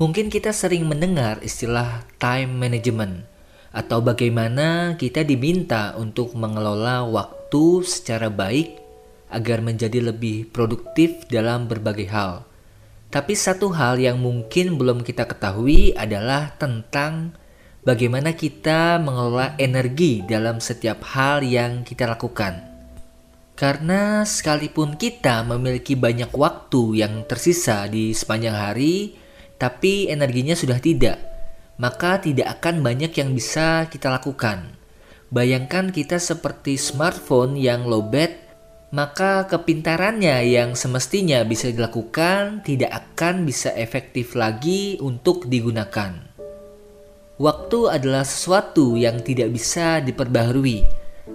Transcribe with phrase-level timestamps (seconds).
[0.00, 3.28] Mungkin kita sering mendengar istilah time management
[3.72, 8.80] atau bagaimana kita diminta untuk mengelola waktu secara baik
[9.32, 12.44] agar menjadi lebih produktif dalam berbagai hal.
[13.12, 17.36] Tapi satu hal yang mungkin belum kita ketahui adalah tentang
[17.84, 22.64] bagaimana kita mengelola energi dalam setiap hal yang kita lakukan.
[23.52, 29.12] Karena sekalipun kita memiliki banyak waktu yang tersisa di sepanjang hari,
[29.62, 31.22] tapi energinya sudah tidak,
[31.78, 34.74] maka tidak akan banyak yang bisa kita lakukan.
[35.30, 38.42] Bayangkan kita seperti smartphone yang lowbat,
[38.90, 46.10] maka kepintarannya yang semestinya bisa dilakukan tidak akan bisa efektif lagi untuk digunakan.
[47.38, 50.82] Waktu adalah sesuatu yang tidak bisa diperbaharui.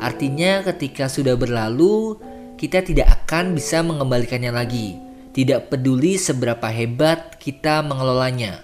[0.00, 2.16] Artinya, ketika sudah berlalu,
[2.56, 5.04] kita tidak akan bisa mengembalikannya lagi
[5.34, 8.62] tidak peduli seberapa hebat kita mengelolanya.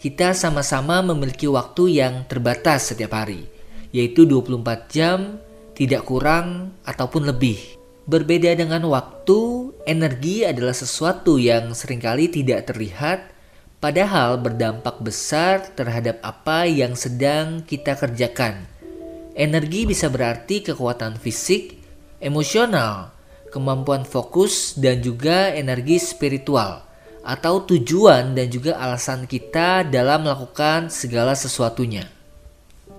[0.00, 3.44] Kita sama-sama memiliki waktu yang terbatas setiap hari,
[3.92, 5.36] yaitu 24 jam,
[5.76, 7.76] tidak kurang ataupun lebih.
[8.08, 13.34] Berbeda dengan waktu, energi adalah sesuatu yang sering kali tidak terlihat,
[13.76, 18.64] padahal berdampak besar terhadap apa yang sedang kita kerjakan.
[19.36, 21.76] Energi bisa berarti kekuatan fisik,
[22.24, 23.15] emosional,
[23.50, 26.84] kemampuan fokus, dan juga energi spiritual,
[27.26, 32.06] atau tujuan dan juga alasan kita dalam melakukan segala sesuatunya.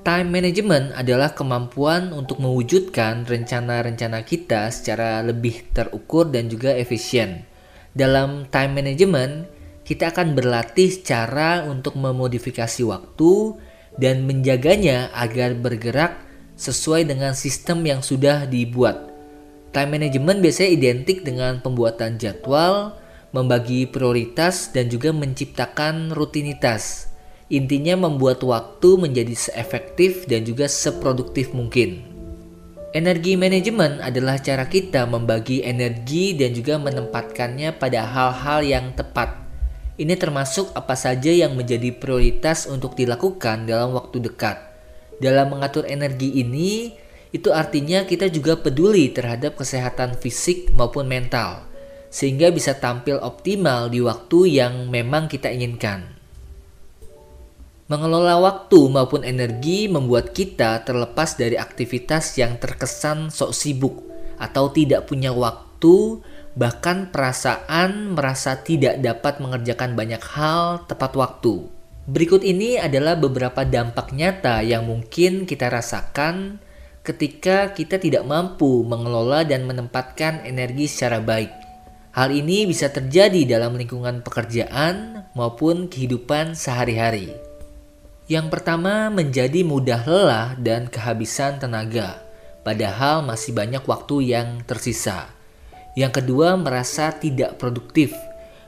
[0.04, 7.44] Time management adalah kemampuan untuk mewujudkan rencana-rencana kita secara lebih terukur dan juga efisien.
[7.92, 9.52] Dalam time management,
[9.88, 13.56] kita akan berlatih cara untuk memodifikasi waktu
[13.96, 16.24] dan menjaganya agar bergerak
[16.60, 19.07] sesuai dengan sistem yang sudah dibuat.
[19.78, 22.98] Time management biasanya identik dengan pembuatan jadwal,
[23.30, 27.14] membagi prioritas, dan juga menciptakan rutinitas.
[27.54, 32.02] Intinya membuat waktu menjadi seefektif dan juga seproduktif mungkin.
[32.90, 39.38] Energi manajemen adalah cara kita membagi energi dan juga menempatkannya pada hal-hal yang tepat.
[40.02, 44.58] Ini termasuk apa saja yang menjadi prioritas untuk dilakukan dalam waktu dekat.
[45.22, 46.98] Dalam mengatur energi ini,
[47.36, 51.68] itu artinya kita juga peduli terhadap kesehatan fisik maupun mental,
[52.08, 56.18] sehingga bisa tampil optimal di waktu yang memang kita inginkan.
[57.88, 64.04] Mengelola waktu maupun energi membuat kita terlepas dari aktivitas yang terkesan sok sibuk
[64.36, 66.20] atau tidak punya waktu,
[66.52, 71.64] bahkan perasaan merasa tidak dapat mengerjakan banyak hal tepat waktu.
[72.08, 76.60] Berikut ini adalah beberapa dampak nyata yang mungkin kita rasakan
[77.08, 81.48] ketika kita tidak mampu mengelola dan menempatkan energi secara baik.
[82.12, 87.32] Hal ini bisa terjadi dalam lingkungan pekerjaan maupun kehidupan sehari-hari.
[88.28, 92.20] Yang pertama, menjadi mudah lelah dan kehabisan tenaga,
[92.68, 95.32] padahal masih banyak waktu yang tersisa.
[95.96, 98.12] Yang kedua, merasa tidak produktif,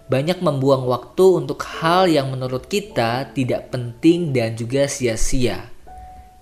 [0.08, 5.68] banyak membuang waktu untuk hal yang menurut kita tidak penting dan juga sia-sia.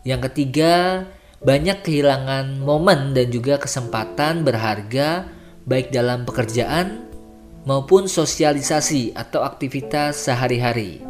[0.05, 1.03] Yang ketiga,
[1.37, 5.29] banyak kehilangan momen dan juga kesempatan berharga
[5.69, 7.05] baik dalam pekerjaan
[7.67, 11.03] maupun sosialisasi atau aktivitas sehari-hari.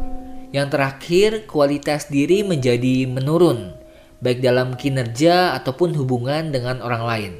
[0.52, 3.72] Yang terakhir, kualitas diri menjadi menurun,
[4.20, 7.32] baik dalam kinerja ataupun hubungan dengan orang lain.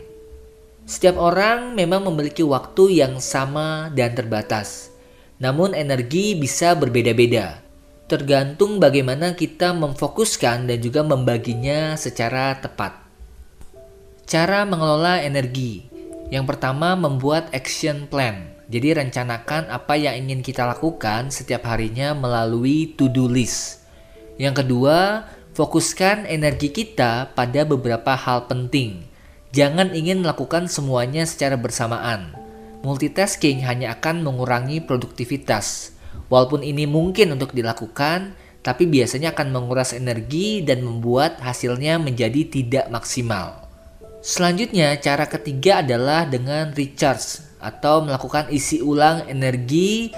[0.88, 4.88] Setiap orang memang memiliki waktu yang sama dan terbatas,
[5.36, 7.67] namun energi bisa berbeda-beda
[8.08, 12.96] tergantung bagaimana kita memfokuskan dan juga membaginya secara tepat.
[14.24, 15.84] Cara mengelola energi.
[16.32, 18.56] Yang pertama, membuat action plan.
[18.68, 23.84] Jadi rencanakan apa yang ingin kita lakukan setiap harinya melalui to-do list.
[24.40, 29.04] Yang kedua, fokuskan energi kita pada beberapa hal penting.
[29.52, 32.36] Jangan ingin melakukan semuanya secara bersamaan.
[32.84, 40.66] Multitasking hanya akan mengurangi produktivitas Walaupun ini mungkin untuk dilakukan, tapi biasanya akan menguras energi
[40.66, 43.64] dan membuat hasilnya menjadi tidak maksimal.
[44.18, 50.10] Selanjutnya, cara ketiga adalah dengan recharge atau melakukan isi ulang energi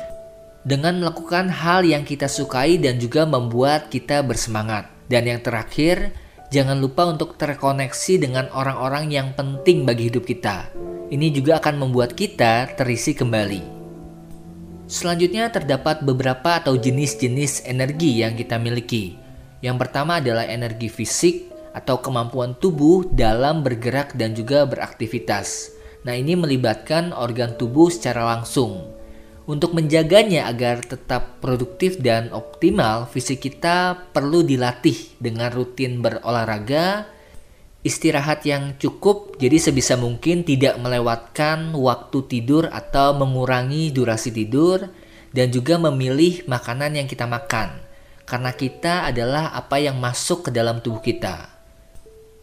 [0.65, 4.89] dengan melakukan hal yang kita sukai dan juga membuat kita bersemangat.
[5.07, 6.17] Dan yang terakhir,
[6.49, 10.73] jangan lupa untuk terkoneksi dengan orang-orang yang penting bagi hidup kita.
[11.11, 13.80] Ini juga akan membuat kita terisi kembali.
[14.91, 19.15] Selanjutnya terdapat beberapa atau jenis-jenis energi yang kita miliki.
[19.63, 25.71] Yang pertama adalah energi fisik atau kemampuan tubuh dalam bergerak dan juga beraktivitas.
[26.03, 28.91] Nah, ini melibatkan organ tubuh secara langsung.
[29.47, 37.07] Untuk menjaganya agar tetap produktif dan optimal, fisik kita perlu dilatih dengan rutin berolahraga,
[37.81, 44.89] istirahat yang cukup, jadi sebisa mungkin tidak melewatkan waktu tidur atau mengurangi durasi tidur,
[45.31, 47.81] dan juga memilih makanan yang kita makan,
[48.27, 51.49] karena kita adalah apa yang masuk ke dalam tubuh kita.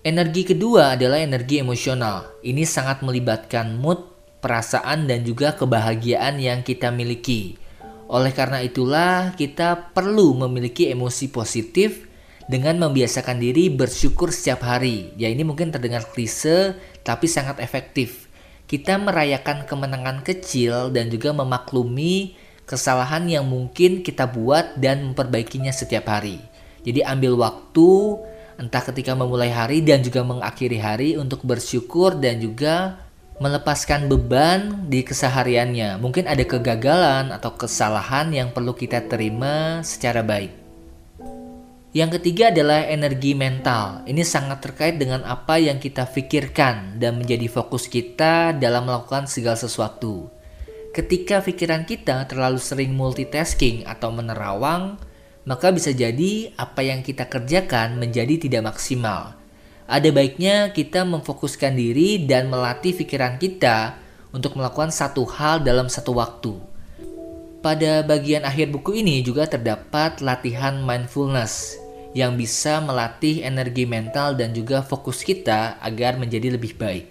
[0.08, 2.40] Energi kedua adalah energi emosional.
[2.40, 4.08] Ini sangat melibatkan mood,
[4.40, 7.60] perasaan, dan juga kebahagiaan yang kita miliki.
[8.08, 12.07] Oleh karena itulah, kita perlu memiliki emosi positif
[12.48, 15.12] dengan membiasakan diri bersyukur setiap hari.
[15.20, 18.32] Ya, ini mungkin terdengar klise, tapi sangat efektif.
[18.68, 22.36] Kita merayakan kemenangan kecil dan juga memaklumi
[22.68, 26.40] kesalahan yang mungkin kita buat dan memperbaikinya setiap hari.
[26.84, 28.20] Jadi, ambil waktu,
[28.60, 33.04] entah ketika memulai hari dan juga mengakhiri hari, untuk bersyukur dan juga
[33.38, 36.02] melepaskan beban di kesehariannya.
[36.02, 40.67] Mungkin ada kegagalan atau kesalahan yang perlu kita terima secara baik.
[41.98, 44.06] Yang ketiga adalah energi mental.
[44.06, 49.58] Ini sangat terkait dengan apa yang kita pikirkan dan menjadi fokus kita dalam melakukan segala
[49.58, 50.30] sesuatu.
[50.94, 55.02] Ketika pikiran kita terlalu sering multitasking atau menerawang,
[55.50, 59.34] maka bisa jadi apa yang kita kerjakan menjadi tidak maksimal
[59.88, 63.96] ada baiknya kita memfokuskan diri dan melatih pikiran kita
[64.36, 66.60] untuk melakukan satu hal dalam satu waktu.
[67.64, 71.87] Pada bagian akhir buku ini juga terdapat latihan mindfulness
[72.18, 77.06] yang bisa melatih energi mental dan juga fokus kita agar menjadi lebih baik.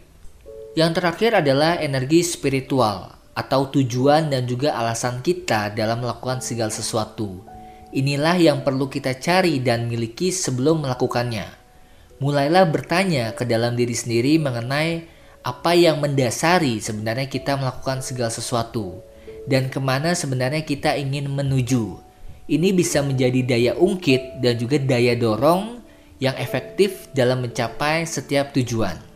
[0.75, 7.47] Yang terakhir adalah energi spiritual atau tujuan dan juga alasan kita dalam melakukan segala sesuatu.
[7.95, 11.67] Inilah yang perlu kita cari dan miliki sebelum melakukannya
[12.17, 15.05] mulailah bertanya ke dalam diri sendiri mengenai
[15.45, 19.05] apa yang mendasari sebenarnya kita melakukan segala sesuatu
[19.47, 22.06] dan ke mana sebenarnya kita ingin menuju.
[22.47, 25.83] Ini bisa menjadi daya ungkit dan juga daya dorong
[26.23, 29.16] yang efektif dalam mencapai setiap tujuan.